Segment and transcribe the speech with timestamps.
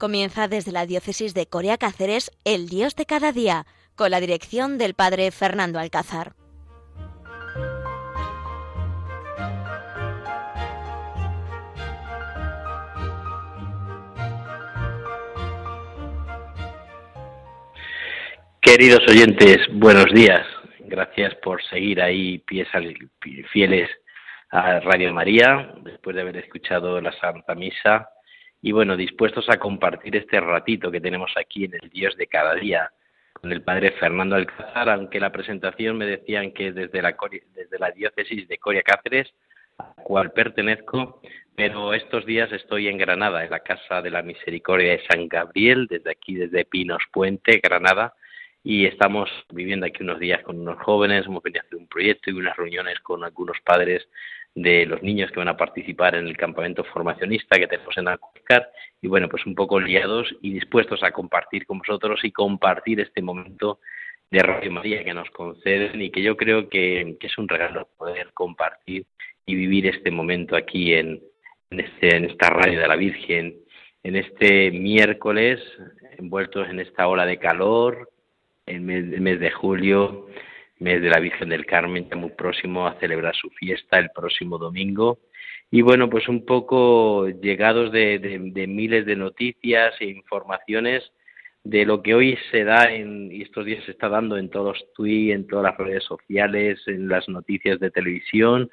[0.00, 4.78] Comienza desde la diócesis de Corea Cáceres El Dios de cada día, con la dirección
[4.78, 6.32] del padre Fernando Alcázar.
[18.62, 20.46] Queridos oyentes, buenos días.
[20.78, 22.68] Gracias por seguir ahí pies
[23.52, 23.90] fieles
[24.50, 28.08] a Radio María, después de haber escuchado la Santa Misa
[28.62, 32.54] y bueno, dispuestos a compartir este ratito que tenemos aquí en el Dios de cada
[32.54, 32.90] día
[33.32, 37.16] con el padre Fernando Alcázar, aunque la presentación me decían que desde la,
[37.54, 39.32] desde la diócesis de Coria Cáceres,
[39.78, 41.22] a cual pertenezco,
[41.56, 45.86] pero estos días estoy en Granada, en la Casa de la Misericordia de San Gabriel,
[45.88, 48.14] desde aquí, desde Pinos Puente, Granada,
[48.62, 52.30] y estamos viviendo aquí unos días con unos jóvenes, hemos venido a hacer un proyecto
[52.30, 54.06] y unas reuniones con algunos padres
[54.54, 58.68] de los niños que van a participar en el campamento formacionista que tenemos en Alcucar
[59.00, 63.22] y bueno, pues un poco liados y dispuestos a compartir con vosotros y compartir este
[63.22, 63.80] momento
[64.30, 68.32] de Radio María que nos conceden y que yo creo que, es un regalo poder
[68.32, 69.06] compartir
[69.46, 71.20] y vivir este momento aquí en,
[71.70, 73.56] en, este, en esta radio de la Virgen,
[74.02, 75.60] en este miércoles,
[76.18, 78.10] envueltos en esta ola de calor,
[78.66, 80.28] en el mes de julio,
[80.80, 84.58] mes de la Virgen del Carmen, ya muy próximo a celebrar su fiesta el próximo
[84.58, 85.18] domingo.
[85.70, 91.12] Y bueno, pues un poco llegados de, de, miles de noticias e informaciones
[91.62, 94.78] de lo que hoy se da en, y estos días se está dando en todos
[94.78, 98.70] los tweets, en todas las redes sociales, en las noticias de televisión,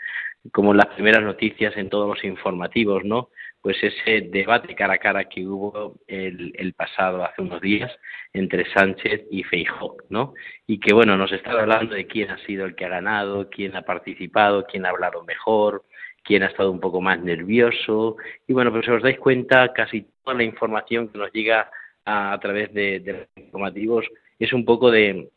[0.52, 3.30] como las primeras noticias en todos los informativos, ¿no?
[3.62, 7.92] Pues ese debate cara a cara que hubo el, el pasado hace unos días
[8.34, 10.34] entre Sánchez y Feijóo, ¿no?
[10.66, 13.76] Y que bueno, nos está hablando de quién ha sido el que ha ganado, quién
[13.76, 15.84] ha participado, quién ha hablado mejor,
[16.24, 18.18] quién ha estado un poco más nervioso
[18.48, 21.70] y bueno, pues si os dais cuenta, casi toda la información que nos llega
[22.06, 24.06] a, través de, de, los informativos
[24.38, 25.30] es un poco de,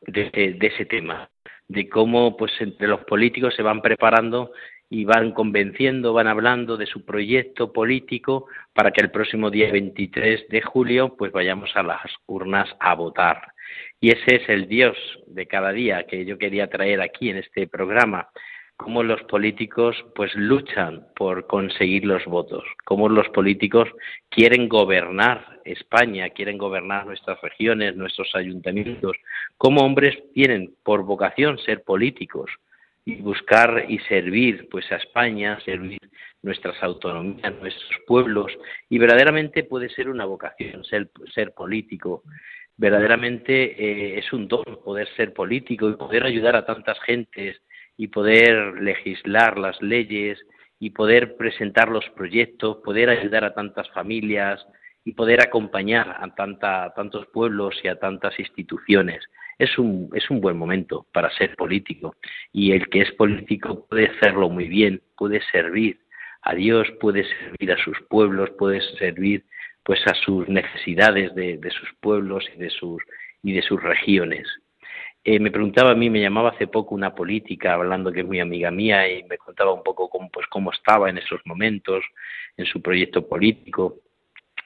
[0.00, 1.28] de, de ese tema,
[1.68, 4.52] de cómo pues entre los políticos se van preparando
[4.92, 10.48] y van convenciendo, van hablando de su proyecto político para que el próximo día 23
[10.50, 13.40] de julio pues vayamos a las urnas a votar.
[14.00, 14.94] Y ese es el Dios
[15.26, 18.28] de cada día que yo quería traer aquí en este programa,
[18.76, 23.88] cómo los políticos pues luchan por conseguir los votos, cómo los políticos
[24.28, 29.16] quieren gobernar España, quieren gobernar nuestras regiones, nuestros ayuntamientos,
[29.56, 32.50] cómo hombres tienen por vocación ser políticos,
[33.04, 35.98] y buscar y servir pues a España, servir
[36.42, 38.52] nuestras autonomías, nuestros pueblos
[38.88, 42.22] y verdaderamente puede ser una vocación ser, ser político.
[42.76, 47.60] Verdaderamente eh, es un don poder ser político y poder ayudar a tantas gentes
[47.96, 50.40] y poder legislar las leyes
[50.78, 54.64] y poder presentar los proyectos, poder ayudar a tantas familias
[55.04, 59.22] y poder acompañar a, tanta, a tantos pueblos y a tantas instituciones
[59.62, 62.16] es un, es un buen momento para ser político.
[62.52, 66.00] Y el que es político puede hacerlo muy bien, puede servir
[66.42, 69.44] a Dios, puede servir a sus pueblos, puede servir
[69.84, 73.02] pues a sus necesidades de, de sus pueblos y de sus,
[73.42, 74.46] y de sus regiones.
[75.24, 78.40] Eh, me preguntaba a mí, me llamaba hace poco una política, hablando que es muy
[78.40, 82.04] amiga mía, y me contaba un poco cómo, pues, cómo estaba en esos momentos,
[82.56, 84.00] en su proyecto político.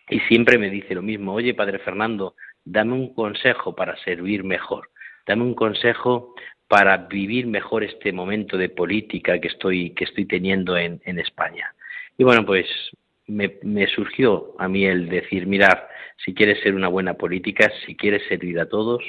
[0.08, 4.90] Y siempre me dice lo mismo, oye, Padre Fernando, dame un consejo para servir mejor,
[5.26, 6.34] dame un consejo
[6.68, 11.72] para vivir mejor este momento de política que estoy, que estoy teniendo en, España.
[12.18, 12.66] Y bueno, pues
[13.26, 15.88] me, me, surgió a mí el decir, mirar,
[16.24, 19.02] si quieres ser una buena política, si quieres servir a todos,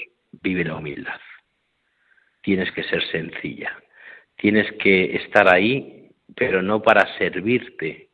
[0.43, 1.19] vive la humildad.
[2.41, 3.75] Tienes que ser sencilla.
[4.35, 8.09] Tienes que estar ahí, pero no para servirte,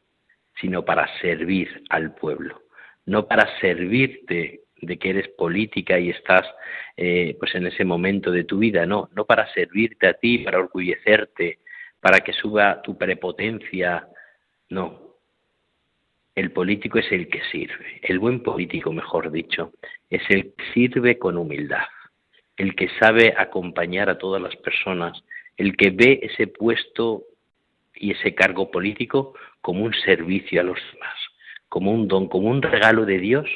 [0.62, 2.62] sino para servir al pueblo.
[3.06, 6.46] No para servirte de que eres política y estás
[6.96, 10.60] eh, pues en ese momento de tu vida, no, no para servirte a ti, para
[10.60, 11.60] orgullecerte,
[12.00, 14.08] para que suba tu prepotencia,
[14.70, 15.02] no.
[16.36, 19.72] El político es el que sirve, el buen político, mejor dicho,
[20.10, 21.86] es el que sirve con humildad,
[22.58, 25.24] el que sabe acompañar a todas las personas,
[25.58, 27.24] el que ve ese puesto
[27.96, 31.16] y ese cargo político como un servicio a los demás,
[31.70, 33.50] como un don, como un regalo de Dios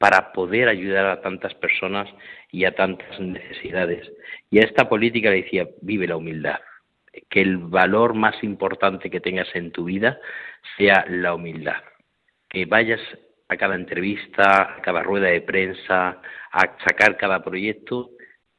[0.00, 2.08] para poder ayudar a tantas personas
[2.50, 4.10] y a tantas necesidades.
[4.50, 6.58] Y a esta política le decía, vive la humildad,
[7.28, 10.18] que el valor más importante que tengas en tu vida
[10.78, 11.82] sea la humildad,
[12.48, 13.00] que vayas
[13.48, 18.08] a cada entrevista, a cada rueda de prensa, a sacar cada proyecto,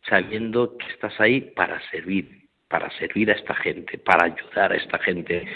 [0.08, 5.00] sabiendo que estás ahí para servir, para servir a esta gente, para ayudar a esta
[5.00, 5.48] gente.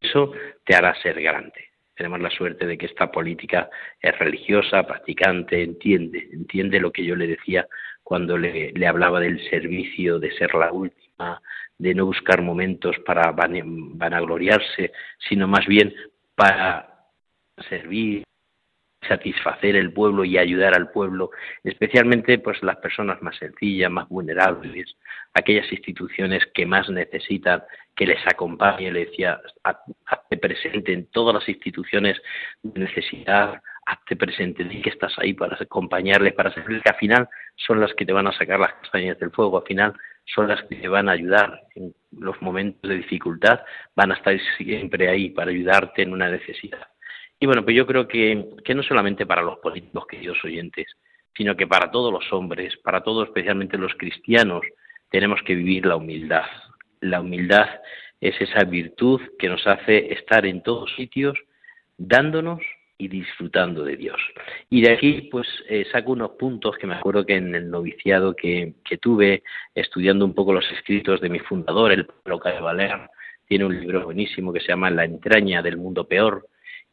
[0.00, 0.32] Eso
[0.64, 1.73] te hará ser grande.
[1.94, 3.70] Tenemos la suerte de que esta política
[4.00, 7.66] es religiosa, practicante, entiende, entiende lo que yo le decía
[8.02, 11.40] cuando le, le hablaba del servicio, de ser la última,
[11.78, 14.92] de no buscar momentos para vanagloriarse,
[15.28, 15.94] sino más bien
[16.34, 17.06] para
[17.68, 18.24] servir,
[19.08, 21.30] satisfacer el pueblo y ayudar al pueblo,
[21.62, 24.96] especialmente pues las personas más sencillas, más vulnerables,
[25.34, 27.62] aquellas instituciones que más necesitan
[27.94, 32.20] que les acompañe, le decía, hazte presente en todas las instituciones
[32.62, 37.28] de necesidad, hazte presente, di que estás ahí para acompañarles, para servir, que al final
[37.56, 40.62] son las que te van a sacar las castañas del fuego, al final son las
[40.64, 43.60] que te van a ayudar en los momentos de dificultad,
[43.94, 46.88] van a estar siempre ahí para ayudarte en una necesidad.
[47.38, 50.86] Y bueno, pues yo creo que, no solamente para los políticos, queridos oyentes,
[51.36, 54.62] sino que para todos los hombres, para todos, especialmente los cristianos,
[55.10, 56.46] tenemos que vivir la humildad.
[57.00, 57.68] La humildad
[58.20, 61.36] es esa virtud que nos hace estar en todos sitios,
[61.98, 62.60] dándonos
[62.96, 64.20] y disfrutando de Dios.
[64.70, 68.34] Y de aquí, pues, eh, saco unos puntos que me acuerdo que en el noviciado
[68.34, 69.42] que, tuve,
[69.74, 73.10] estudiando un poco los escritos de mi fundador, el Pablo Valer,
[73.46, 76.46] tiene un libro buenísimo que se llama La entraña del mundo peor,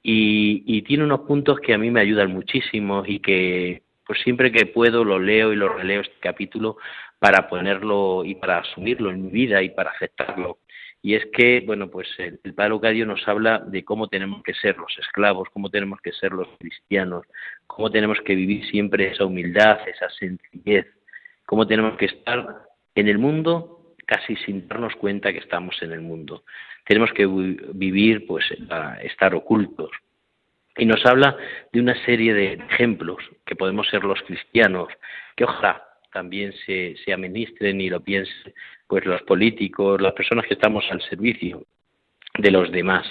[0.03, 4.65] y, tiene unos puntos que a mí me ayudan muchísimo y que pues siempre que
[4.65, 6.77] puedo lo leo y lo releo este capítulo
[7.19, 10.57] para ponerlo y para asumirlo en mi vida y para aceptarlo.
[11.03, 14.77] Y es que, bueno, pues el, Padre Lucadio nos habla de cómo tenemos que ser
[14.77, 17.25] los esclavos, cómo tenemos que ser los cristianos,
[17.65, 20.87] cómo tenemos que vivir siempre esa humildad, esa sencillez,
[21.45, 23.80] cómo tenemos que estar en el mundo
[24.11, 26.43] casi sin darnos cuenta que estamos en el mundo
[26.85, 27.25] tenemos que
[27.73, 28.45] vivir, pues,
[29.03, 29.91] estar ocultos.
[30.77, 31.37] Y nos habla
[31.71, 34.87] de una serie de ejemplos que podemos ser los cristianos,
[35.35, 38.53] que ojalá también se, se administren y lo piensen
[38.87, 41.63] pues los políticos, las personas que estamos al servicio
[42.37, 43.05] de los demás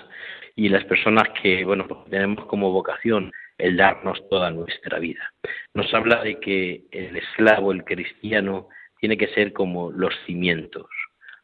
[0.57, 5.33] y las personas que bueno pues tenemos como vocación el darnos toda nuestra vida.
[5.73, 8.69] Nos habla de que el esclavo, el cristiano,
[9.01, 10.87] tiene que ser como los cimientos,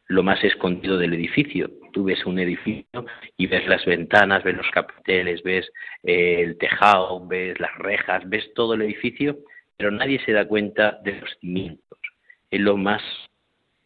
[0.08, 1.70] lo más escondido del edificio.
[1.92, 3.06] Tú ves un edificio
[3.36, 5.70] y ves las ventanas, ves los capiteles, ves
[6.04, 9.38] eh, el tejado, ves las rejas, ves todo el edificio,
[9.76, 11.98] pero nadie se da cuenta de los cimientos.
[12.50, 13.02] Es lo más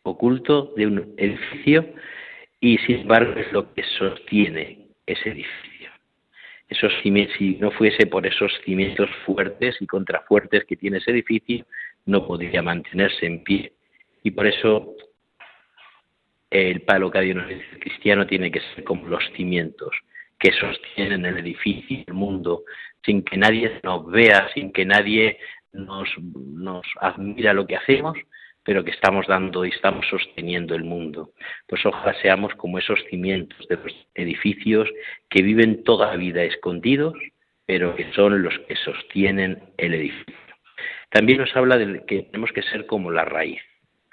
[0.03, 1.87] oculto de un edificio
[2.61, 5.91] y sin embargo es lo que sostiene ese edificio.
[6.69, 11.67] Esos cimientos, si no fuese por esos cimientos fuertes y contrafuertes que tiene ese edificio,
[12.11, 13.73] no podría mantenerse en pie.
[14.23, 14.95] Y por eso
[16.51, 19.91] el palo que nos dice cristiano tiene que ser como los cimientos
[20.39, 22.65] que sostienen el edificio, el mundo,
[23.05, 25.39] sin que nadie nos vea, sin que nadie
[25.73, 28.19] nos, nos admira lo que hacemos,
[28.65, 31.33] pero que estamos dando y estamos sosteniendo el mundo.
[31.67, 34.89] Pues ojalá seamos como esos cimientos de los edificios
[35.29, 37.15] que viven toda la vida escondidos,
[37.67, 40.50] pero que son los que sostienen el edificio.
[41.11, 43.61] También nos habla de que tenemos que ser como la raíz,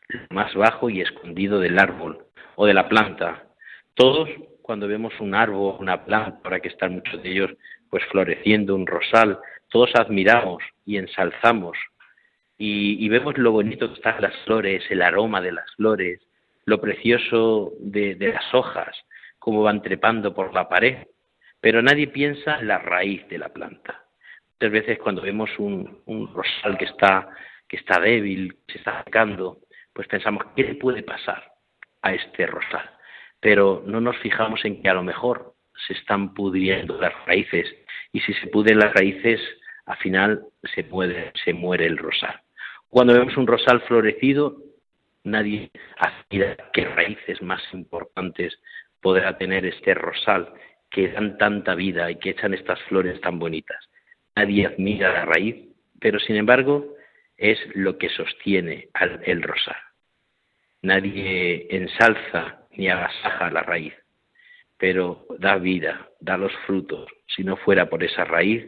[0.09, 3.45] lo más bajo y escondido del árbol, o de la planta.
[3.93, 4.29] Todos,
[4.61, 7.51] cuando vemos un árbol, una planta, ahora que están muchos de ellos
[7.89, 9.39] pues floreciendo, un rosal,
[9.69, 11.77] todos admiramos y ensalzamos
[12.57, 16.21] y, vemos lo bonito que están las flores, el aroma de las flores,
[16.65, 18.97] lo precioso de, las hojas,
[19.37, 21.07] cómo van trepando por la pared,
[21.61, 24.06] pero nadie piensa en la raíz de la planta.
[24.59, 26.01] Muchas veces cuando vemos un,
[26.33, 27.29] rosal que está,
[27.67, 29.59] que está débil, se está secando,
[29.93, 31.57] pues pensamos, ¿qué le puede pasar?
[32.01, 32.89] a este rosal.
[33.39, 35.53] Pero no nos fijamos en que a lo mejor
[35.87, 37.67] se están pudriendo las raíces
[38.11, 39.39] y si se pudren las raíces,
[39.85, 40.41] al final
[40.73, 42.41] se, puede, se muere el rosal.
[42.89, 44.57] Cuando vemos un rosal florecido,
[45.23, 48.57] nadie admira qué raíces más importantes
[49.01, 50.51] podrá tener este rosal
[50.89, 53.77] que dan tanta vida y que echan estas flores tan bonitas.
[54.37, 55.55] Nadie admira la raíz,
[55.99, 56.93] pero sin embargo
[57.37, 59.77] es lo que sostiene al, el rosal.
[60.83, 63.95] Nadie ensalza ni agasaja la raíz,
[64.77, 67.09] pero da vida, da los frutos.
[67.25, 68.63] Si no fuera por esa raíz,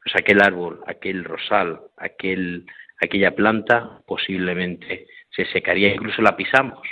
[0.00, 2.66] pues aquel árbol, aquel rosal, aquel,
[3.02, 6.86] aquella planta posiblemente se secaría, incluso la pisamos.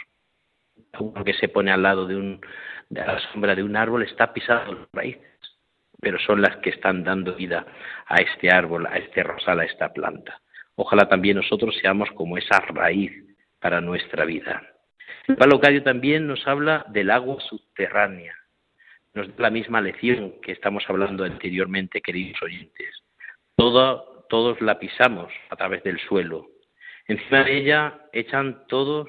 [0.98, 2.40] Uno que se pone al lado de, un,
[2.88, 5.37] de la sombra de un árbol está pisando las raíces,
[6.00, 7.66] pero son las que están dando vida
[8.06, 10.40] a este árbol, a este rosal, a esta planta.
[10.76, 13.12] Ojalá también nosotros seamos como esa raíz
[13.58, 14.62] para nuestra vida.
[15.26, 18.34] El Palocadio también nos habla del agua subterránea.
[19.14, 23.02] Nos da la misma lección que estamos hablando anteriormente, queridos oyentes.
[23.56, 26.46] todos la pisamos a través del suelo.
[27.08, 29.08] Encima de ella echan todos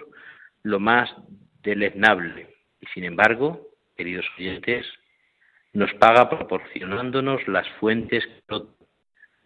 [0.63, 1.13] lo más
[1.62, 2.48] deleznable.
[2.81, 4.88] Y sin embargo, queridos oyentes,
[5.74, 8.62] nos paga proporcionándonos las fuentes que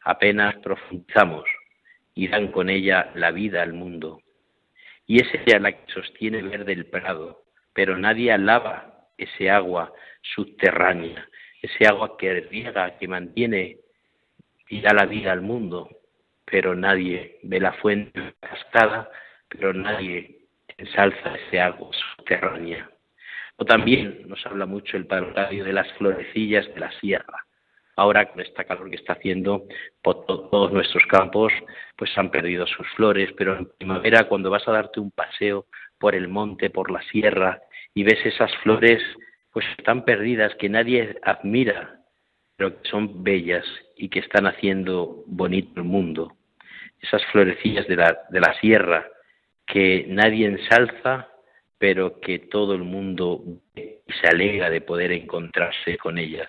[0.01, 1.45] apenas profundizamos
[2.15, 4.21] y dan con ella la vida al mundo.
[5.05, 11.27] Y es ella la que sostiene verde el prado, pero nadie alaba ese agua subterránea,
[11.61, 13.77] ese agua que riega, que mantiene
[14.69, 15.89] y da la vida al mundo,
[16.45, 19.09] pero nadie ve la fuente cascada,
[19.49, 22.89] pero nadie ensalza ese agua subterránea.
[23.65, 27.45] También nos habla mucho el parotario de las florecillas de la sierra.
[27.95, 29.65] Ahora con esta calor que está haciendo,
[30.01, 31.53] todos nuestros campos
[31.95, 35.67] pues han perdido sus flores, pero en primavera cuando vas a darte un paseo
[35.99, 37.61] por el monte, por la sierra
[37.93, 39.01] y ves esas flores
[39.51, 41.99] pues están perdidas que nadie admira,
[42.55, 43.65] pero que son bellas
[43.95, 46.35] y que están haciendo bonito el mundo.
[46.99, 49.07] Esas florecillas de la, de la sierra
[49.67, 51.29] que nadie ensalza,
[51.77, 53.43] pero que todo el mundo
[53.75, 56.47] se alegra de poder encontrarse con ellas.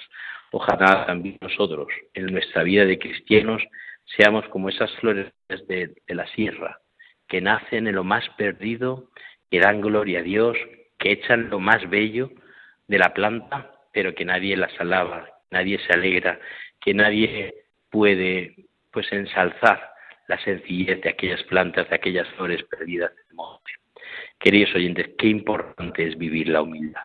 [0.52, 3.62] Ojalá también nosotros, en nuestra vida de cristianos,
[4.16, 6.78] seamos como esas flores de, la sierra,
[7.26, 9.10] que nacen en lo más perdido,
[9.50, 10.56] que dan gloria a Dios,
[10.98, 12.30] que echan lo más bello
[12.86, 16.38] de la planta, pero que nadie las alaba, nadie se alegra,
[16.80, 17.54] que nadie
[17.90, 18.54] puede
[18.92, 19.92] pues ensalzar
[20.28, 23.72] la sencillez de aquellas plantas, de aquellas flores perdidas del monte.
[24.44, 27.00] Queridos oyentes, qué importante es vivir la humildad,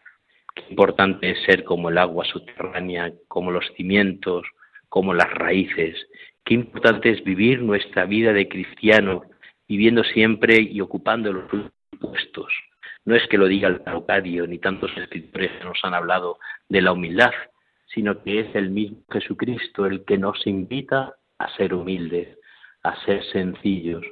[0.54, 4.46] qué importante es ser como el agua subterránea, como los cimientos,
[4.90, 5.96] como las raíces,
[6.44, 9.24] qué importante es vivir nuestra vida de cristiano,
[9.70, 11.50] viviendo siempre y ocupando los
[11.98, 12.52] puestos.
[13.06, 16.82] No es que lo diga el Arcadio, ni tantos escritores que nos han hablado de
[16.82, 17.32] la humildad,
[17.86, 22.38] sino que es el mismo Jesucristo el que nos invita a ser humildes,
[22.84, 24.04] a ser sencillos.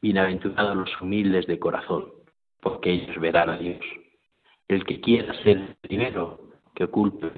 [0.00, 2.19] Bienaventurados los humildes de corazón,
[2.60, 3.80] porque ellos verán a Dios.
[4.68, 6.40] El que quiera ser el primero,
[6.74, 7.32] que ocupe,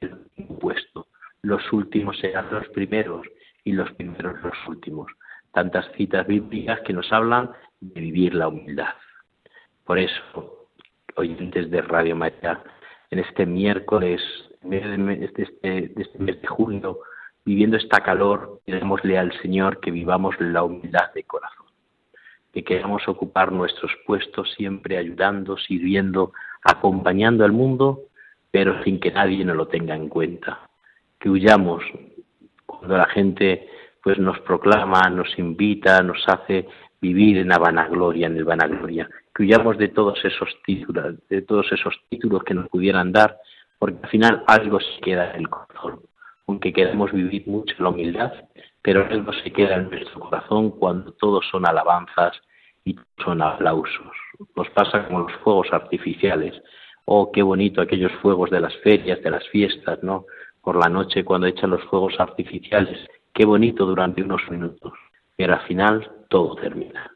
[0.00, 0.18] el
[0.60, 1.06] puesto.
[1.42, 3.26] Los últimos serán los primeros
[3.64, 5.10] y los primeros los últimos.
[5.52, 7.50] Tantas citas bíblicas que nos hablan
[7.80, 8.94] de vivir la humildad.
[9.84, 10.70] Por eso,
[11.16, 12.62] oyentes de Radio María,
[13.10, 14.20] en este miércoles,
[14.62, 16.98] en este, este, este mes de junio,
[17.44, 21.65] viviendo esta calor, démosle al Señor que vivamos la humildad de corazón,
[22.56, 26.32] que queramos ocupar nuestros puestos siempre ayudando, sirviendo,
[26.62, 28.04] acompañando al mundo,
[28.50, 30.70] pero sin que nadie nos lo tenga en cuenta.
[31.20, 31.84] Que huyamos
[32.64, 33.68] cuando la gente
[34.02, 36.66] pues nos proclama, nos invita, nos hace
[36.98, 41.70] vivir en la vanagloria, en el vanagloria, que huyamos de todos esos títulos, de todos
[41.72, 43.36] esos títulos que nos pudieran dar,
[43.78, 46.00] porque al final algo se queda en el corazón
[46.46, 48.32] aunque queremos vivir mucho la humildad,
[48.86, 52.40] pero algo se queda en nuestro corazón cuando todos son alabanzas
[52.84, 54.12] y son aplausos.
[54.54, 56.54] Nos pasa como los fuegos artificiales.
[57.04, 60.26] Oh, qué bonito aquellos fuegos de las ferias, de las fiestas, ¿no?
[60.62, 62.96] Por la noche cuando echan los fuegos artificiales.
[63.34, 64.92] Qué bonito durante unos minutos.
[65.34, 67.10] Pero al final todo termina.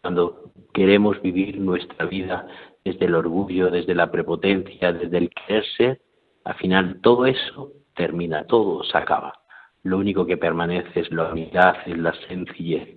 [0.00, 2.46] Cuando queremos vivir nuestra vida
[2.86, 6.00] desde el orgullo, desde la prepotencia, desde el querer
[6.44, 9.41] al final todo eso termina, todo se acaba.
[9.82, 12.96] Lo único que permanece es la unidad, es la sencillez.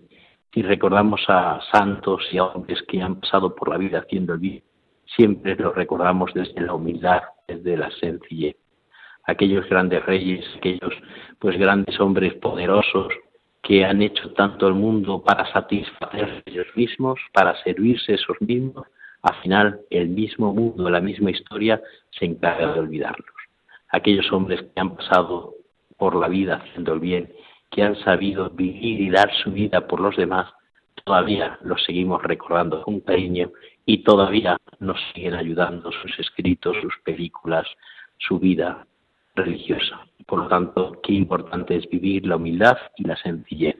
[0.54, 4.40] Si recordamos a santos y a hombres que han pasado por la vida haciendo el
[4.40, 4.64] bien,
[5.16, 8.56] siempre lo recordamos desde la humildad, desde la sencillez.
[9.24, 10.94] Aquellos grandes reyes, aquellos
[11.40, 13.12] pues grandes hombres poderosos
[13.64, 18.86] que han hecho tanto el mundo para satisfacer ellos mismos, para servirse esos mismos,
[19.24, 23.36] al final el mismo mundo, la misma historia se encarga de olvidarlos
[23.96, 25.55] aquellos hombres que han pasado
[25.98, 27.34] por la vida haciendo el bien,
[27.72, 30.52] que han sabido vivir y dar su vida por los demás,
[31.04, 33.52] todavía los seguimos recordando con cariño
[33.86, 37.68] y todavía nos siguen ayudando sus escritos, sus películas,
[38.18, 38.88] su vida
[39.36, 40.00] religiosa.
[40.26, 43.78] Por lo tanto, qué importante es vivir la humildad y la sencillez.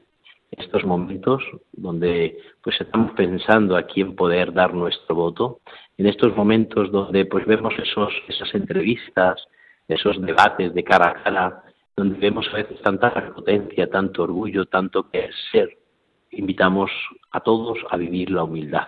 [0.52, 1.42] Estos momentos
[1.72, 5.60] donde pues estamos pensando a quién poder dar nuestro voto,
[5.98, 9.48] en estos momentos donde pues vemos esos, esas entrevistas,
[9.88, 11.62] esos debates de cara a cara,
[11.96, 15.78] donde vemos a veces tanta potencia, tanto orgullo, tanto que ser.
[16.30, 16.90] Invitamos
[17.30, 18.86] a todos a vivir la humildad.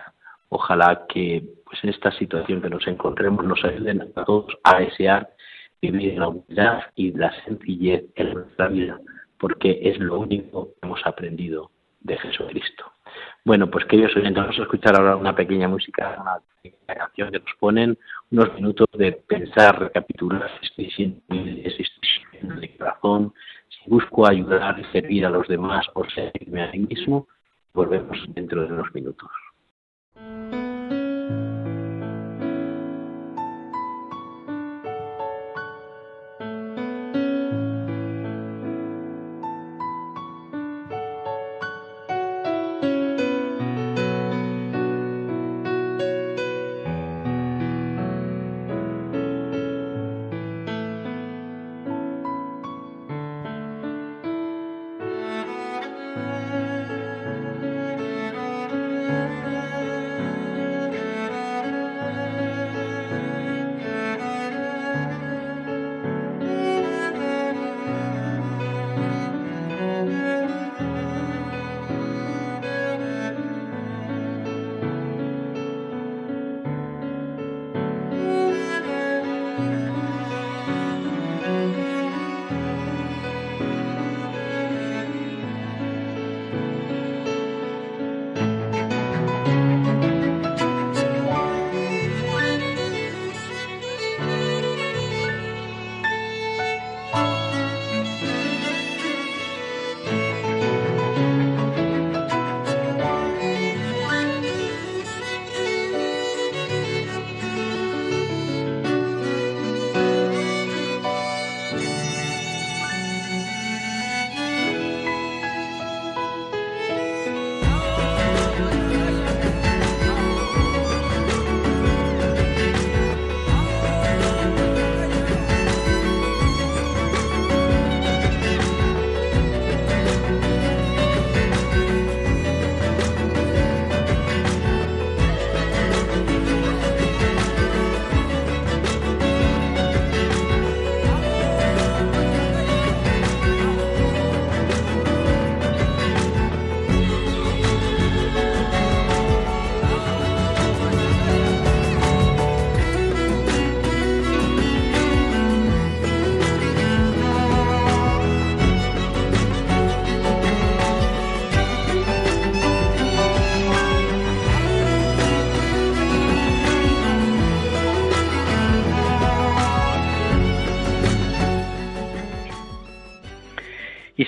[0.49, 5.29] Ojalá que pues en esta situación que nos encontremos nos ayuden a todos a desear
[5.81, 8.99] vivir la humildad y la sencillez en nuestra vida,
[9.39, 12.85] porque es lo único que hemos aprendido de Jesucristo.
[13.43, 17.39] Bueno, pues queridos oyentes, vamos a escuchar ahora una pequeña música, una pequeña canción que
[17.39, 17.97] nos ponen
[18.31, 20.91] unos minutos de pensar, recapitular si estoy
[23.69, 27.27] si busco ayudar y servir a los demás o servirme a mí mismo.
[27.73, 29.29] Volvemos dentro de unos minutos.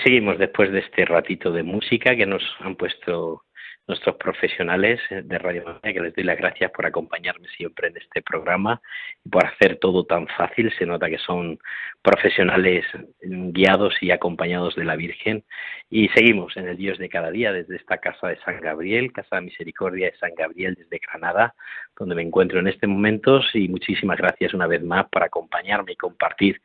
[0.02, 3.42] Seguimos después de este ratito de música que nos han puesto
[3.88, 8.22] nuestros profesionales de Radio María, que les doy las gracias por acompañarme siempre en este
[8.22, 8.80] programa
[9.24, 10.72] y por hacer todo tan fácil.
[10.78, 11.58] Se nota que son
[12.00, 12.84] profesionales
[13.20, 15.44] guiados y acompañados de la Virgen.
[15.90, 19.36] Y seguimos en el Dios de cada día desde esta casa de San Gabriel, Casa
[19.36, 21.54] de Misericordia de San Gabriel desde Granada,
[21.98, 23.40] donde me encuentro en este momento.
[23.52, 26.60] Y muchísimas gracias una vez más por acompañarme y compartir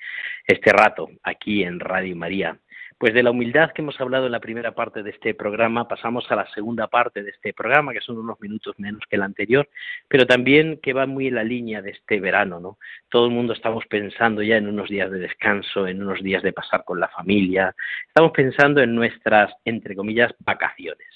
[0.45, 2.60] este rato aquí en Radio María.
[2.99, 6.25] Pues de la humildad que hemos hablado en la primera parte de este programa, pasamos
[6.31, 9.69] a la segunda parte de este programa, que son unos minutos menos que el anterior,
[10.07, 12.79] pero también que va muy en la línea de este verano, ¿no?
[13.10, 16.53] Todo el mundo estamos pensando ya en unos días de descanso, en unos días de
[16.53, 17.75] pasar con la familia,
[18.07, 21.07] estamos pensando en nuestras, entre comillas, vacaciones.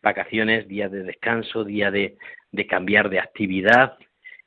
[0.00, 2.16] Vacaciones, días de descanso, día de,
[2.70, 3.98] cambiar de actividad,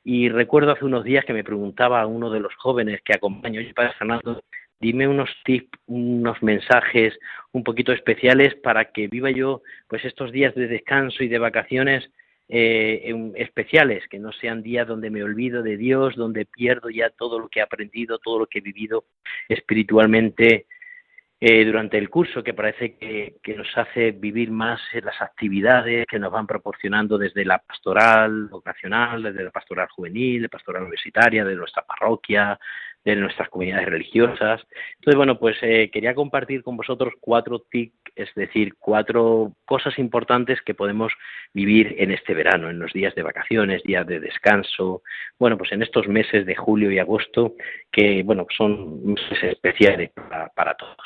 [0.02, 3.60] y recuerdo hace unos días que me preguntaba a uno de los jóvenes que acompaño,
[3.60, 4.42] oye, Padre Fernando,
[4.82, 7.16] dime unos tips, unos mensajes
[7.52, 12.10] un poquito especiales para que viva yo pues estos días de descanso y de vacaciones
[12.48, 17.38] eh, especiales, que no sean días donde me olvido de Dios, donde pierdo ya todo
[17.38, 19.04] lo que he aprendido, todo lo que he vivido
[19.48, 20.66] espiritualmente
[21.40, 26.18] eh, durante el curso, que parece que, que, nos hace vivir más las actividades que
[26.18, 31.54] nos van proporcionando desde la pastoral vocacional, desde la pastoral juvenil, la pastoral universitaria, de
[31.54, 32.58] nuestra parroquia,
[33.04, 34.62] de nuestras comunidades religiosas.
[34.94, 40.60] Entonces, bueno, pues eh, quería compartir con vosotros cuatro TIC, es decir, cuatro cosas importantes
[40.62, 41.12] que podemos
[41.52, 45.02] vivir en este verano, en los días de vacaciones, días de descanso,
[45.38, 47.54] bueno, pues en estos meses de julio y agosto,
[47.90, 50.96] que, bueno, son meses especiales para, para todos.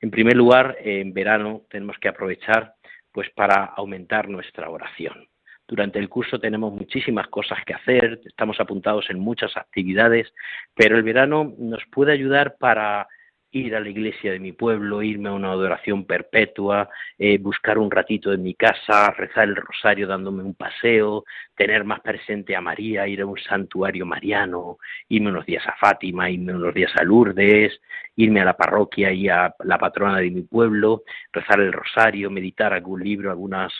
[0.00, 2.74] En primer lugar, en verano tenemos que aprovechar
[3.12, 5.28] pues para aumentar nuestra oración.
[5.66, 10.32] Durante el curso tenemos muchísimas cosas que hacer, estamos apuntados en muchas actividades,
[10.74, 13.08] pero el verano nos puede ayudar para
[13.50, 17.90] ir a la iglesia de mi pueblo, irme a una adoración perpetua, eh, buscar un
[17.90, 21.24] ratito en mi casa, rezar el rosario dándome un paseo,
[21.56, 26.28] tener más presente a María, ir a un santuario mariano, irme unos días a Fátima,
[26.30, 27.80] irme unos días a Lourdes,
[28.16, 32.72] irme a la parroquia y a la patrona de mi pueblo, rezar el rosario, meditar
[32.72, 33.72] algún libro, algunas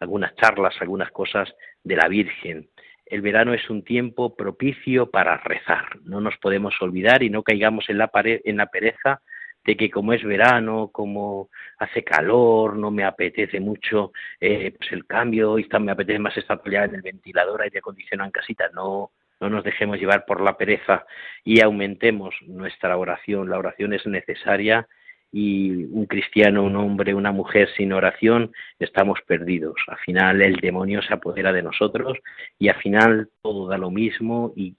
[0.00, 2.68] algunas charlas, algunas cosas de la Virgen.
[3.06, 5.98] El verano es un tiempo propicio para rezar.
[6.04, 9.22] No nos podemos olvidar y no caigamos en la, en la pereza
[9.64, 15.06] de que como es verano, como hace calor, no me apetece mucho eh, pues el
[15.06, 18.70] cambio, y me apetece más estar ya en el ventilador, aire acondicionado en casita.
[18.72, 21.04] No, no nos dejemos llevar por la pereza
[21.44, 23.50] y aumentemos nuestra oración.
[23.50, 24.88] La oración es necesaria
[25.30, 29.76] y un cristiano, un hombre, una mujer sin oración, estamos perdidos.
[29.86, 32.18] Al final el demonio se apodera de nosotros
[32.58, 34.74] y al final todo da lo mismo y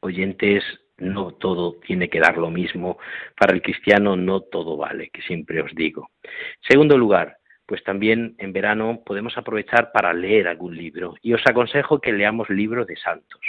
[0.00, 0.64] oyentes,
[0.98, 2.98] no todo tiene que dar lo mismo.
[3.38, 6.10] Para el cristiano no todo vale, que siempre os digo.
[6.68, 12.00] Segundo lugar, pues también en verano podemos aprovechar para leer algún libro y os aconsejo
[12.00, 13.40] que leamos libros de santos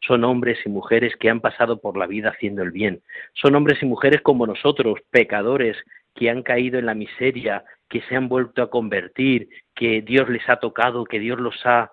[0.00, 3.02] son hombres y mujeres que han pasado por la vida haciendo el bien.
[3.34, 5.76] Son hombres y mujeres como nosotros, pecadores,
[6.14, 10.48] que han caído en la miseria, que se han vuelto a convertir, que Dios les
[10.48, 11.90] ha tocado, que Dios los ha,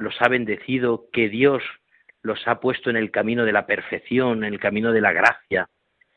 [0.00, 1.62] los ha bendecido, que Dios
[2.22, 5.68] los ha puesto en el camino de la perfección, en el camino de la gracia.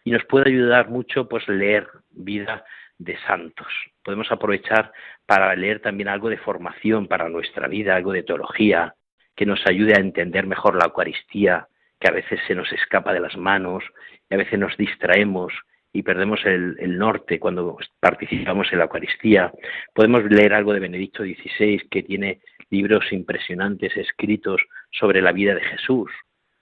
[0.04, 2.64] Y nos puede ayudar mucho pues leer vida
[2.98, 3.68] de santos.
[4.04, 4.92] Podemos aprovechar
[5.26, 8.96] para leer también algo de formación para nuestra vida, algo de teología,
[9.40, 13.22] que nos ayude a entender mejor la Eucaristía, que a veces se nos escapa de
[13.22, 13.86] las manos,
[14.30, 15.54] y a veces nos distraemos
[15.94, 19.54] y perdemos el, norte cuando participamos en la Eucaristía.
[19.94, 25.62] Podemos leer algo de Benedicto XVI, que tiene libros impresionantes escritos sobre la vida de
[25.62, 26.12] Jesús.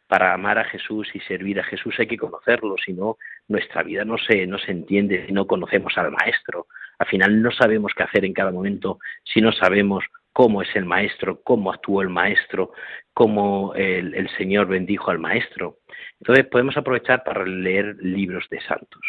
[0.05, 4.05] Para amar a Jesús y servir a Jesús hay que conocerlo, si no, nuestra vida
[4.05, 6.67] no se, no se entiende si no conocemos al Maestro.
[6.99, 10.05] Al final no sabemos qué hacer en cada momento si no sabemos
[10.37, 12.71] cómo es el maestro, cómo actuó el maestro,
[13.11, 15.79] cómo el, Señor bendijo al maestro.
[16.19, 19.01] Entonces podemos aprovechar para leer libros de santos.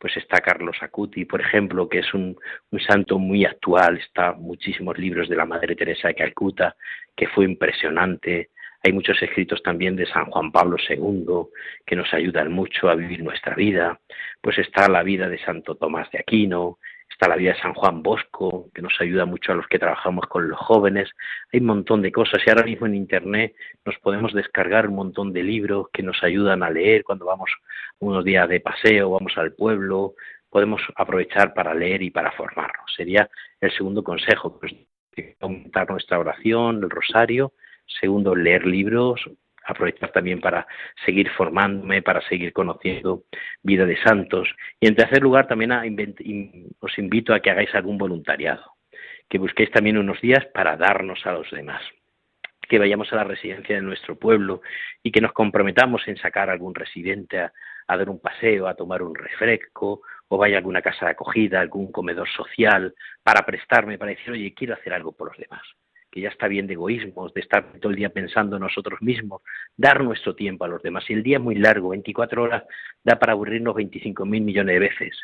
[0.00, 2.36] Pues está Carlos Acuti, por ejemplo, que es un,
[2.72, 6.74] un santo muy actual, está muchísimos libros de la Madre Teresa de Calcuta,
[7.14, 8.50] que fue impresionante.
[8.82, 11.52] Hay muchos escritos también de San Juan Pablo II
[11.86, 14.00] que nos ayudan mucho a vivir nuestra vida.
[14.40, 16.80] Pues está la vida de Santo Tomás de Aquino,
[17.14, 20.26] está la vida de San Juan Bosco, que nos ayuda mucho a los que trabajamos
[20.26, 21.08] con los jóvenes.
[21.52, 25.32] Hay un montón de cosas y ahora mismo en Internet nos podemos descargar un montón
[25.32, 27.50] de libros que nos ayudan a leer cuando vamos
[28.00, 30.14] unos días de paseo, vamos al pueblo,
[30.50, 32.92] podemos aprovechar para leer y para formarnos.
[32.96, 34.74] Sería el segundo consejo, pues,
[35.40, 37.52] aumentar nuestra oración, el rosario.
[37.86, 39.24] Segundo, leer libros,
[39.64, 40.66] aprovechar también para
[41.04, 43.24] seguir formándome, para seguir conociendo
[43.62, 44.48] vida de santos.
[44.80, 45.72] Y en tercer lugar, también
[46.80, 48.72] os invito a que hagáis algún voluntariado,
[49.28, 51.82] que busquéis también unos días para darnos a los demás
[52.68, 54.62] que vayamos a la residencia de nuestro pueblo
[55.02, 57.52] y que nos comprometamos en sacar a algún residente a,
[57.86, 61.92] dar un paseo, a tomar un refresco, o vaya a alguna casa de acogida, algún
[61.92, 65.62] comedor social, para prestarme, para decir, oye, quiero hacer algo por los demás,
[66.14, 69.42] que ya está bien de egoísmos, de estar todo el día pensando en nosotros mismos,
[69.76, 71.02] dar nuestro tiempo a los demás.
[71.08, 72.62] Y el día es muy largo, 24 horas,
[73.02, 75.16] da para aburrirnos 25 mil millones de veces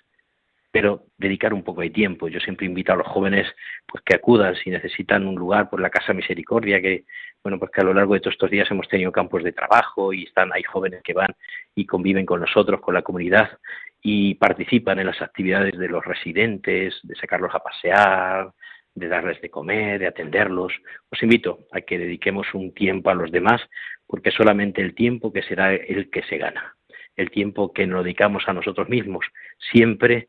[0.72, 2.28] pero dedicar un poco de tiempo.
[2.28, 3.44] Yo siempre invito a los jóvenes
[3.88, 7.06] pues que acudan si necesitan un lugar por la Casa Misericordia, que
[7.42, 10.12] bueno, pues que a lo largo de todos estos días hemos tenido campos de trabajo
[10.12, 11.34] y están hay jóvenes que van
[11.74, 13.58] y conviven con nosotros, con la comunidad
[14.00, 18.52] y participan en las actividades de los residentes, de sacarlos a pasear,
[19.00, 20.72] de darles de comer, de atenderlos.
[21.10, 23.60] Os invito a que dediquemos un tiempo a los demás,
[24.06, 26.76] porque solamente el tiempo que será el que se gana,
[27.16, 29.24] el tiempo que nos dedicamos a nosotros mismos,
[29.72, 30.28] siempre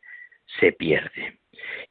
[0.60, 1.40] se pierde.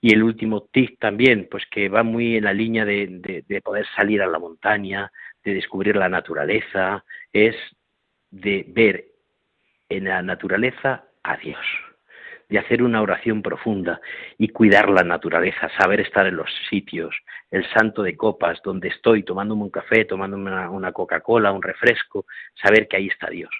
[0.00, 3.86] Y el último tip también, pues que va muy en la línea de, de, poder
[3.94, 5.12] salir a la montaña,
[5.44, 7.54] de descubrir la naturaleza, es
[8.30, 9.04] de ver
[9.88, 11.64] en la naturaleza a Dios,
[12.50, 14.00] de hacer una oración profunda
[14.36, 17.14] y cuidar la naturaleza, saber estar en los sitios,
[17.50, 22.26] el santo de copas, donde estoy tomándome un café, tomándome una, una Coca-Cola, un refresco,
[22.60, 23.50] saber que ahí está Dios,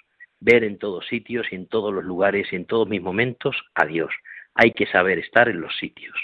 [0.40, 3.87] ver en todos sitios y en todos los lugares y en todos mis momentos a
[3.87, 4.12] Dios,
[4.55, 6.16] hay que saber estar en los sitios.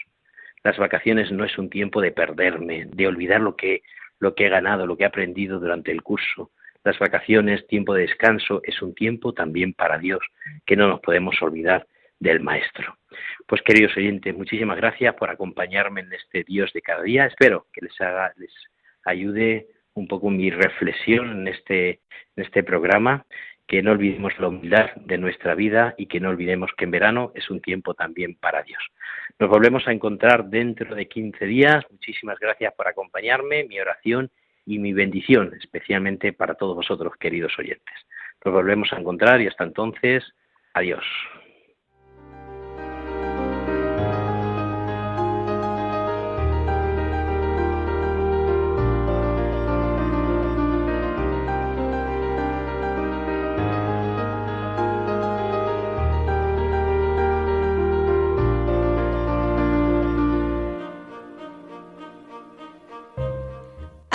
[0.64, 3.83] Las vacaciones no es un tiempo de perderme, de olvidar lo que,
[4.18, 6.50] lo que he ganado, lo que he aprendido durante el curso.
[6.83, 10.20] Las vacaciones, tiempo de descanso, es un tiempo también para Dios,
[10.64, 11.87] que no nos podemos olvidar
[12.18, 12.96] del Maestro.
[13.46, 17.26] Pues queridos oyentes, muchísimas gracias por acompañarme en este Dios de cada día.
[17.26, 18.52] Espero que les haga, les
[19.05, 22.00] ayude un poco mi reflexión en este,
[22.37, 23.24] en este programa
[23.66, 27.33] que no olvidemos la humildad de nuestra vida y que no olvidemos que en verano
[27.35, 28.83] es un tiempo también para Dios.
[29.38, 31.85] Nos volvemos a encontrar dentro de 15 días.
[31.90, 34.31] Muchísimas gracias por acompañarme, mi oración
[34.64, 37.94] y mi bendición, especialmente para todos vosotros, queridos oyentes.
[38.44, 40.24] Nos volvemos a encontrar y hasta entonces,
[40.72, 41.05] adiós.